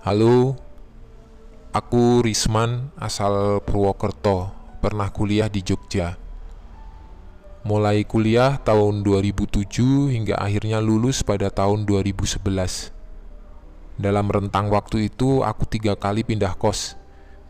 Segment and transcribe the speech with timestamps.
[0.00, 0.56] Halo,
[1.76, 4.48] aku Risman asal Purwokerto,
[4.80, 6.16] pernah kuliah di Jogja.
[7.68, 12.40] Mulai kuliah tahun 2007 hingga akhirnya lulus pada tahun 2011.
[14.00, 16.96] Dalam rentang waktu itu aku tiga kali pindah kos,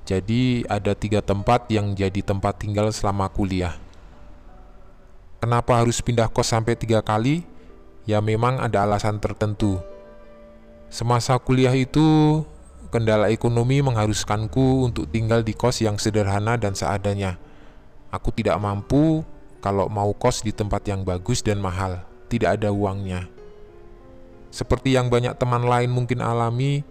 [0.03, 3.79] jadi ada tiga tempat yang jadi tempat tinggal selama kuliah.
[5.39, 7.47] Kenapa harus pindah kos sampai tiga kali?
[8.11, 9.79] Ya memang ada alasan tertentu
[10.91, 12.43] Semasa kuliah itu,
[12.91, 17.39] kendala ekonomi mengharuskanku untuk tinggal di kos yang sederhana dan seadanya.
[18.11, 19.23] Aku tidak mampu
[19.63, 23.31] kalau mau kos di tempat yang bagus dan mahal, tidak ada uangnya.
[24.51, 26.83] Seperti yang banyak teman lain mungkin alami,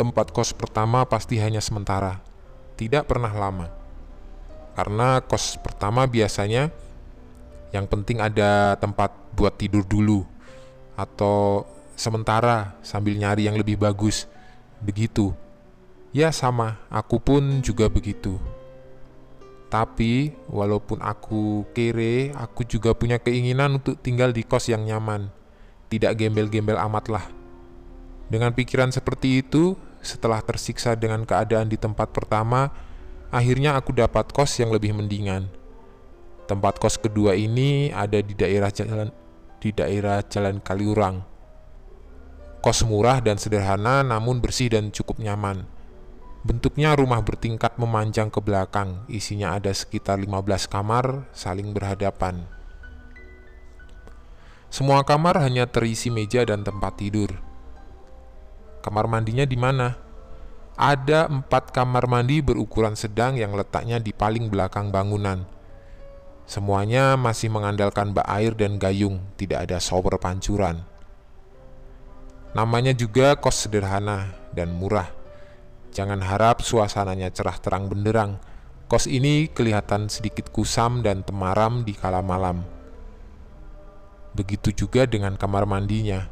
[0.00, 2.24] tempat kos pertama pasti hanya sementara,
[2.80, 3.68] tidak pernah lama.
[4.72, 6.72] Karena kos pertama biasanya
[7.68, 10.24] yang penting ada tempat buat tidur dulu
[10.96, 14.30] atau sementara sambil nyari yang lebih bagus.
[14.78, 15.34] Begitu.
[16.14, 18.38] Ya sama, aku pun juga begitu.
[19.68, 25.28] Tapi, walaupun aku kere, aku juga punya keinginan untuk tinggal di kos yang nyaman.
[25.92, 27.26] Tidak gembel-gembel amat lah.
[28.32, 32.72] Dengan pikiran seperti itu, setelah tersiksa dengan keadaan di tempat pertama,
[33.28, 35.52] akhirnya aku dapat kos yang lebih mendingan.
[36.48, 39.12] Tempat kos kedua ini ada di daerah jalan
[39.60, 41.27] di daerah Jalan Kaliurang.
[42.58, 45.62] Kos murah dan sederhana namun bersih dan cukup nyaman.
[46.42, 52.46] Bentuknya rumah bertingkat memanjang ke belakang, isinya ada sekitar 15 kamar saling berhadapan.
[54.72, 57.30] Semua kamar hanya terisi meja dan tempat tidur.
[58.82, 59.94] Kamar mandinya di mana?
[60.78, 65.44] Ada empat kamar mandi berukuran sedang yang letaknya di paling belakang bangunan.
[66.48, 70.87] Semuanya masih mengandalkan bak air dan gayung, tidak ada shower pancuran.
[72.58, 75.06] Namanya juga kos sederhana dan murah.
[75.94, 78.42] Jangan harap suasananya cerah terang benderang.
[78.90, 82.66] Kos ini kelihatan sedikit kusam dan temaram di kala malam.
[84.34, 86.26] Begitu juga dengan kamar mandinya.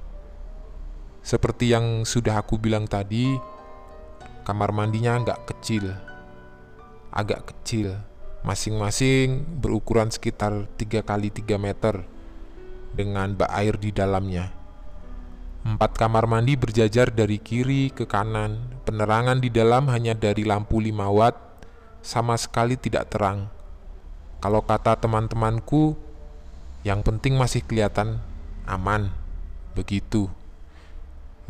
[1.22, 3.30] Seperti yang sudah aku bilang tadi,
[4.42, 5.94] kamar mandinya agak kecil.
[7.14, 8.02] Agak kecil,
[8.42, 12.02] masing-masing berukuran sekitar 3 kali 3 meter
[12.98, 14.55] dengan bak air di dalamnya.
[15.66, 18.78] Empat kamar mandi berjajar dari kiri ke kanan.
[18.86, 21.34] Penerangan di dalam hanya dari lampu 5 watt,
[22.06, 23.50] sama sekali tidak terang.
[24.38, 25.98] Kalau kata teman-temanku,
[26.86, 28.22] yang penting masih kelihatan
[28.62, 29.10] aman.
[29.74, 30.30] Begitu.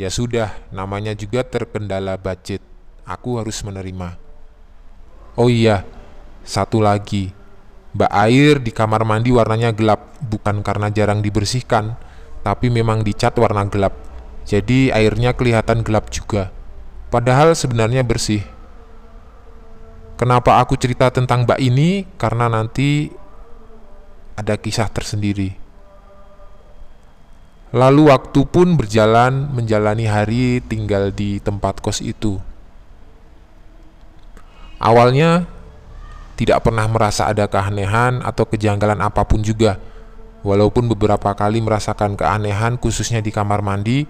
[0.00, 2.64] Ya sudah, namanya juga terkendala budget.
[3.04, 4.16] Aku harus menerima.
[5.36, 5.84] Oh iya,
[6.40, 7.36] satu lagi.
[7.92, 12.00] Bak air di kamar mandi warnanya gelap, bukan karena jarang dibersihkan,
[12.40, 14.05] tapi memang dicat warna gelap
[14.46, 16.54] jadi airnya kelihatan gelap juga.
[17.10, 18.46] Padahal sebenarnya bersih.
[20.16, 22.06] Kenapa aku cerita tentang Mbak ini?
[22.16, 23.10] Karena nanti
[24.38, 25.52] ada kisah tersendiri.
[27.74, 32.38] Lalu waktu pun berjalan menjalani hari tinggal di tempat kos itu.
[34.78, 35.50] Awalnya
[36.38, 39.82] tidak pernah merasa ada keanehan atau kejanggalan apa pun juga.
[40.46, 44.06] Walaupun beberapa kali merasakan keanehan khususnya di kamar mandi,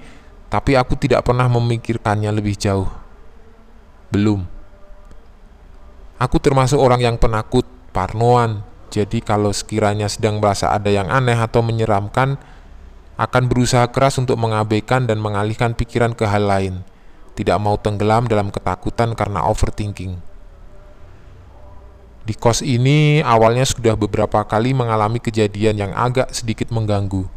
[0.46, 2.86] tapi aku tidak pernah memikirkannya lebih jauh.
[4.14, 4.46] Belum.
[6.16, 8.62] Aku termasuk orang yang penakut, parnoan.
[8.88, 12.38] Jadi kalau sekiranya sedang merasa ada yang aneh atau menyeramkan,
[13.18, 16.86] akan berusaha keras untuk mengabaikan dan mengalihkan pikiran ke hal lain.
[17.36, 20.16] Tidak mau tenggelam dalam ketakutan karena overthinking.
[22.26, 27.35] Di kos ini awalnya sudah beberapa kali mengalami kejadian yang agak sedikit mengganggu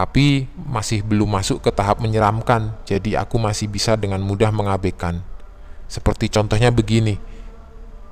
[0.00, 5.20] tapi masih belum masuk ke tahap menyeramkan, jadi aku masih bisa dengan mudah mengabaikan.
[5.92, 7.20] Seperti contohnya begini,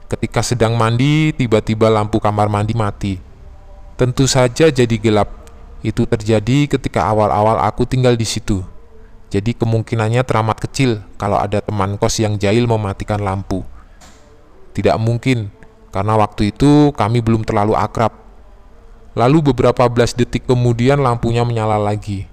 [0.05, 3.17] ketika sedang mandi, tiba-tiba lampu kamar mandi mati.
[3.97, 5.33] Tentu saja jadi gelap.
[5.81, 8.61] Itu terjadi ketika awal-awal aku tinggal di situ.
[9.33, 13.65] Jadi kemungkinannya teramat kecil kalau ada teman kos yang jahil mematikan lampu.
[14.77, 15.49] Tidak mungkin,
[15.89, 18.28] karena waktu itu kami belum terlalu akrab
[19.17, 22.29] Lalu beberapa belas detik kemudian lampunya menyala lagi.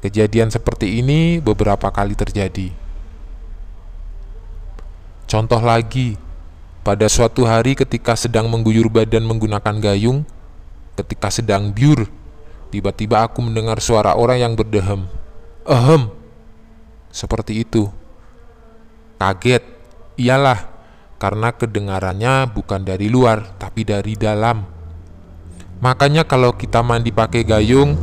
[0.00, 2.72] Kejadian seperti ini beberapa kali terjadi.
[5.30, 6.18] Contoh lagi,
[6.80, 10.24] pada suatu hari ketika sedang mengguyur badan menggunakan gayung,
[10.96, 12.08] ketika sedang biur,
[12.72, 15.04] tiba-tiba aku mendengar suara orang yang berdehem.
[15.68, 16.08] Ehem,
[17.12, 17.92] seperti itu.
[19.20, 19.62] Kaget,
[20.16, 20.66] iyalah,
[21.20, 24.79] karena kedengarannya bukan dari luar, tapi dari dalam.
[25.80, 27.96] Makanya kalau kita mandi pakai gayung,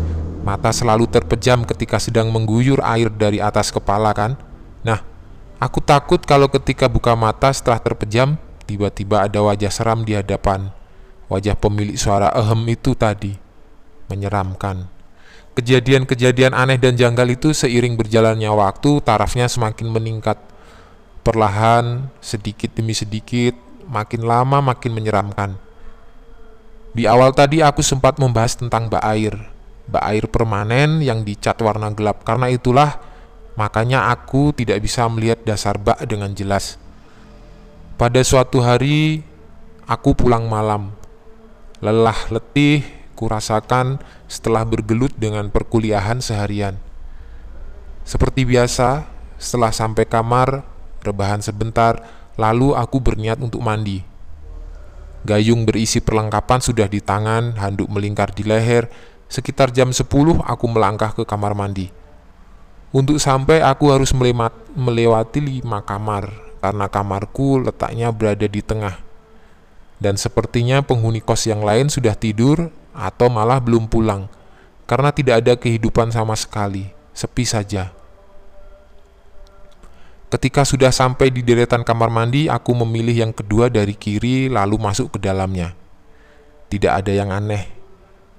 [0.48, 4.40] Mata selalu terpejam ketika sedang mengguyur air dari atas kepala kan?
[4.80, 5.04] Nah,
[5.60, 10.72] aku takut kalau ketika buka mata setelah terpejam, tiba-tiba ada wajah seram di hadapan.
[11.28, 13.36] Wajah pemilik suara ehem itu tadi.
[14.08, 14.88] Menyeramkan.
[15.52, 20.40] Kejadian-kejadian aneh dan janggal itu seiring berjalannya waktu, tarafnya semakin meningkat.
[21.28, 23.52] Perlahan, sedikit demi sedikit,
[23.84, 25.60] makin lama makin menyeramkan.
[26.98, 29.38] Di awal tadi aku sempat membahas tentang bak air,
[29.86, 32.26] bak air permanen yang dicat warna gelap.
[32.26, 32.98] Karena itulah
[33.54, 36.82] makanya aku tidak bisa melihat dasar bak dengan jelas.
[38.02, 39.22] Pada suatu hari,
[39.86, 40.90] aku pulang malam.
[41.86, 42.82] Lelah letih
[43.14, 46.82] kurasakan setelah bergelut dengan perkuliahan seharian.
[48.10, 49.06] Seperti biasa,
[49.38, 50.66] setelah sampai kamar,
[51.06, 52.02] rebahan sebentar,
[52.42, 54.17] lalu aku berniat untuk mandi.
[55.26, 58.92] Gayung berisi perlengkapan sudah di tangan, handuk melingkar di leher.
[59.28, 60.06] Sekitar jam 10
[60.40, 61.92] aku melangkah ke kamar mandi.
[62.96, 64.16] Untuk sampai aku harus
[64.72, 66.32] melewati lima kamar,
[66.64, 68.96] karena kamarku letaknya berada di tengah.
[70.00, 74.32] Dan sepertinya penghuni kos yang lain sudah tidur atau malah belum pulang,
[74.88, 77.97] karena tidak ada kehidupan sama sekali, sepi saja.
[80.28, 85.16] Ketika sudah sampai di deretan kamar mandi, aku memilih yang kedua dari kiri lalu masuk
[85.16, 85.72] ke dalamnya.
[86.68, 87.72] Tidak ada yang aneh.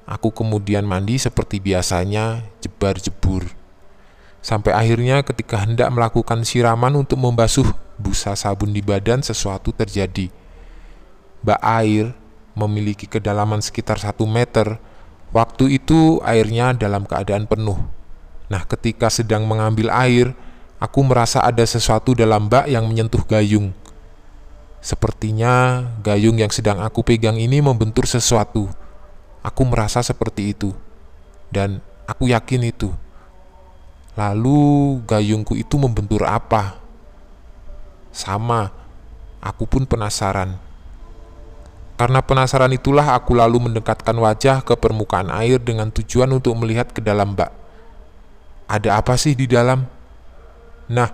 [0.04, 3.48] Aku kemudian mandi seperti biasanya, jebar-jebur.
[4.44, 7.64] Sampai akhirnya ketika hendak melakukan siraman untuk membasuh
[7.96, 10.28] busa sabun di badan, sesuatu terjadi.
[11.40, 12.12] Bak air
[12.52, 14.76] memiliki kedalaman sekitar satu meter.
[15.32, 17.80] Waktu itu airnya dalam keadaan penuh.
[18.48, 20.36] Nah, ketika sedang mengambil air,
[20.78, 23.74] Aku merasa ada sesuatu dalam bak yang menyentuh gayung.
[24.78, 28.70] Sepertinya gayung yang sedang aku pegang ini membentur sesuatu.
[29.42, 30.70] Aku merasa seperti itu,
[31.50, 32.94] dan aku yakin itu.
[34.14, 36.78] Lalu gayungku itu membentur apa?
[38.14, 38.70] Sama,
[39.42, 40.58] aku pun penasaran.
[41.98, 47.02] Karena penasaran itulah aku lalu mendekatkan wajah ke permukaan air dengan tujuan untuk melihat ke
[47.02, 47.50] dalam bak.
[48.70, 49.97] Ada apa sih di dalam?
[50.88, 51.12] Nah,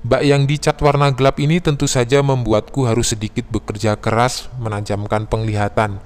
[0.00, 6.00] bak yang dicat warna gelap ini tentu saja membuatku harus sedikit bekerja keras menajamkan penglihatan,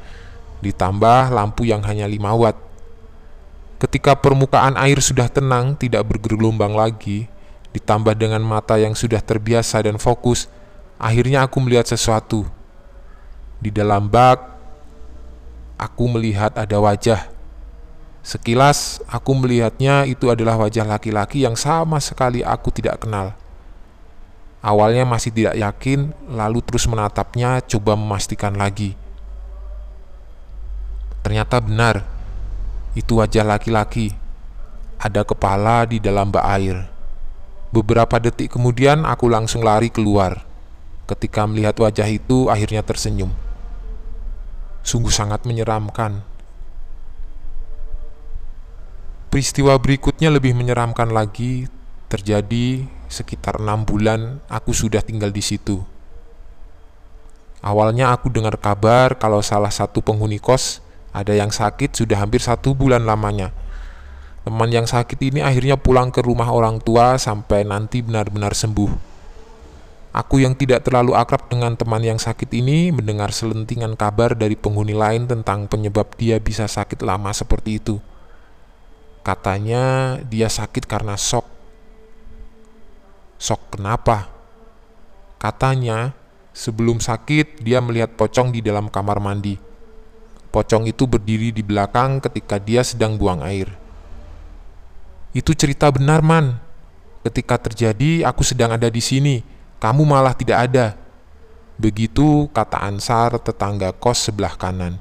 [0.58, 2.58] ditambah lampu yang hanya 5 watt.
[3.81, 7.31] Ketika permukaan air sudah tenang, tidak bergelombang lagi,
[7.72, 10.50] ditambah dengan mata yang sudah terbiasa dan fokus,
[11.00, 12.44] akhirnya aku melihat sesuatu.
[13.56, 14.36] Di dalam bak,
[15.81, 17.30] aku melihat ada wajah
[18.31, 23.35] Sekilas aku melihatnya itu adalah wajah laki-laki yang sama sekali aku tidak kenal.
[24.62, 28.94] Awalnya masih tidak yakin, lalu terus menatapnya, coba memastikan lagi.
[31.27, 32.06] Ternyata benar,
[32.94, 34.15] itu wajah laki-laki.
[35.03, 36.87] Ada kepala di dalam bak air.
[37.75, 40.47] Beberapa detik kemudian aku langsung lari keluar.
[41.11, 43.35] Ketika melihat wajah itu, akhirnya tersenyum.
[44.87, 46.30] Sungguh sangat menyeramkan.
[49.31, 51.71] Peristiwa berikutnya lebih menyeramkan lagi,
[52.11, 55.79] terjadi sekitar enam bulan aku sudah tinggal di situ.
[57.62, 60.82] Awalnya aku dengar kabar kalau salah satu penghuni kos
[61.15, 63.55] ada yang sakit sudah hampir satu bulan lamanya.
[64.43, 68.91] Teman yang sakit ini akhirnya pulang ke rumah orang tua sampai nanti benar-benar sembuh.
[70.10, 74.91] Aku yang tidak terlalu akrab dengan teman yang sakit ini mendengar selentingan kabar dari penghuni
[74.91, 78.03] lain tentang penyebab dia bisa sakit lama seperti itu.
[79.20, 81.44] Katanya dia sakit karena shock.
[83.36, 84.32] Shock kenapa?
[85.36, 86.12] Katanya
[86.56, 89.60] sebelum sakit dia melihat pocong di dalam kamar mandi.
[90.50, 93.70] Pocong itu berdiri di belakang ketika dia sedang buang air.
[95.31, 96.58] Itu cerita benar, Man.
[97.22, 99.46] Ketika terjadi, aku sedang ada di sini.
[99.79, 100.98] Kamu malah tidak ada.
[101.79, 104.98] Begitu kata Ansar, tetangga kos sebelah kanan.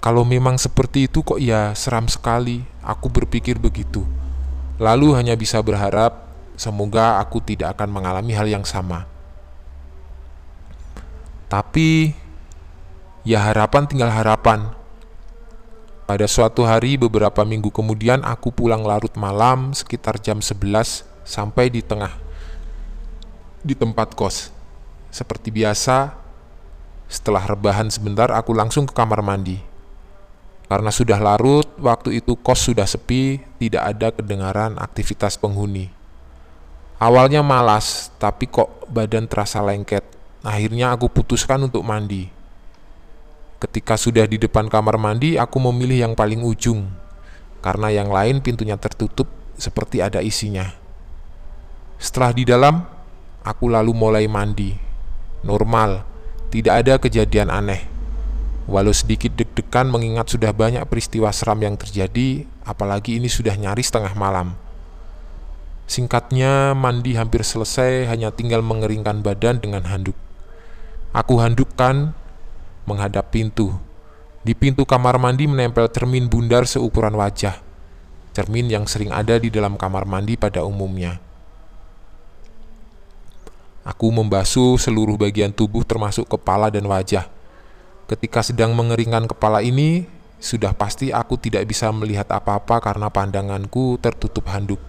[0.00, 4.00] Kalau memang seperti itu kok ya seram sekali, aku berpikir begitu.
[4.80, 6.24] Lalu hanya bisa berharap
[6.56, 9.04] semoga aku tidak akan mengalami hal yang sama.
[11.52, 12.16] Tapi
[13.28, 14.72] ya harapan tinggal harapan.
[16.08, 21.84] Pada suatu hari beberapa minggu kemudian aku pulang larut malam sekitar jam 11 sampai di
[21.84, 22.16] tengah
[23.60, 24.48] di tempat kos.
[25.12, 26.16] Seperti biasa,
[27.04, 29.69] setelah rebahan sebentar aku langsung ke kamar mandi.
[30.70, 35.90] Karena sudah larut, waktu itu kos sudah sepi, tidak ada kedengaran aktivitas penghuni.
[37.02, 40.06] Awalnya malas, tapi kok badan terasa lengket.
[40.46, 42.30] Akhirnya aku putuskan untuk mandi.
[43.58, 46.86] Ketika sudah di depan kamar mandi, aku memilih yang paling ujung.
[47.60, 49.28] karena yang lain pintunya tertutup
[49.60, 50.64] seperti ada isinya.
[52.00, 52.80] Setelah di dalam,
[53.44, 54.72] aku lalu mulai mandi.
[55.44, 56.00] Normal,
[56.48, 57.99] tidak ada kejadian aneh.
[58.70, 64.14] Walau sedikit deg-degan mengingat sudah banyak peristiwa seram yang terjadi, apalagi ini sudah nyaris tengah
[64.14, 64.54] malam.
[65.90, 70.14] Singkatnya, mandi hampir selesai, hanya tinggal mengeringkan badan dengan handuk.
[71.10, 72.14] Aku handukkan
[72.86, 73.74] menghadap pintu.
[74.46, 77.58] Di pintu kamar mandi menempel cermin bundar seukuran wajah.
[78.30, 81.18] Cermin yang sering ada di dalam kamar mandi pada umumnya.
[83.82, 87.39] Aku membasuh seluruh bagian tubuh termasuk kepala dan wajah.
[88.10, 90.02] Ketika sedang mengeringkan kepala ini,
[90.42, 94.82] sudah pasti aku tidak bisa melihat apa-apa karena pandanganku tertutup handuk.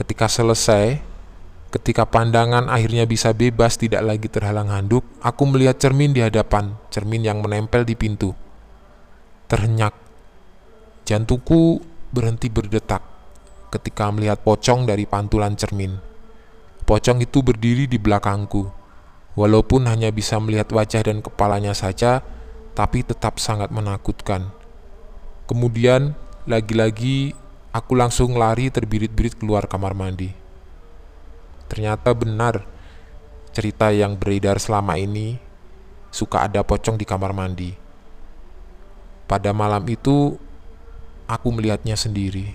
[0.00, 0.96] Ketika selesai,
[1.68, 7.20] ketika pandangan akhirnya bisa bebas tidak lagi terhalang handuk, aku melihat cermin di hadapan, cermin
[7.20, 8.32] yang menempel di pintu.
[9.52, 9.92] Terhenyak.
[11.04, 13.04] Jantungku berhenti berdetak
[13.76, 16.00] ketika melihat pocong dari pantulan cermin.
[16.88, 18.79] Pocong itu berdiri di belakangku.
[19.38, 22.22] Walaupun hanya bisa melihat wajah dan kepalanya saja,
[22.74, 24.50] tapi tetap sangat menakutkan.
[25.46, 26.14] Kemudian,
[26.46, 27.34] lagi-lagi
[27.70, 30.34] Aku langsung lari terbirit-birit keluar kamar mandi.
[31.70, 32.66] Ternyata benar
[33.54, 35.38] cerita yang beredar selama ini
[36.10, 37.70] suka ada pocong di kamar mandi.
[39.30, 40.34] Pada malam itu
[41.30, 42.50] aku melihatnya sendiri.